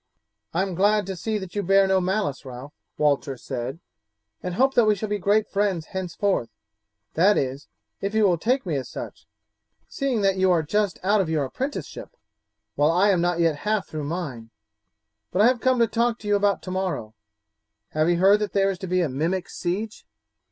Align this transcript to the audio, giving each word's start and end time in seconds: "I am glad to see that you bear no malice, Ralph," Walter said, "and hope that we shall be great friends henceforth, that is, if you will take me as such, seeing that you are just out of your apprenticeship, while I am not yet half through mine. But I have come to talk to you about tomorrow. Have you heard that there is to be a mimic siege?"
"I 0.51 0.63
am 0.63 0.73
glad 0.73 1.05
to 1.05 1.15
see 1.15 1.37
that 1.37 1.53
you 1.55 1.61
bear 1.61 1.85
no 1.85 2.01
malice, 2.01 2.43
Ralph," 2.43 2.73
Walter 2.97 3.37
said, 3.37 3.79
"and 4.41 4.55
hope 4.55 4.73
that 4.73 4.85
we 4.85 4.95
shall 4.95 5.09
be 5.09 5.19
great 5.19 5.47
friends 5.47 5.89
henceforth, 5.93 6.49
that 7.13 7.37
is, 7.37 7.67
if 8.01 8.15
you 8.15 8.23
will 8.23 8.39
take 8.39 8.65
me 8.65 8.77
as 8.77 8.89
such, 8.89 9.27
seeing 9.87 10.21
that 10.21 10.37
you 10.37 10.49
are 10.49 10.63
just 10.63 10.97
out 11.03 11.21
of 11.21 11.29
your 11.29 11.45
apprenticeship, 11.45 12.17
while 12.73 12.89
I 12.89 13.11
am 13.11 13.21
not 13.21 13.41
yet 13.41 13.57
half 13.57 13.89
through 13.89 14.05
mine. 14.05 14.49
But 15.31 15.43
I 15.43 15.47
have 15.47 15.61
come 15.61 15.77
to 15.77 15.85
talk 15.87 16.17
to 16.17 16.27
you 16.27 16.35
about 16.35 16.63
tomorrow. 16.63 17.13
Have 17.89 18.09
you 18.09 18.17
heard 18.17 18.39
that 18.39 18.53
there 18.53 18.71
is 18.71 18.79
to 18.79 18.87
be 18.87 19.01
a 19.01 19.07
mimic 19.07 19.51
siege?" 19.51 20.07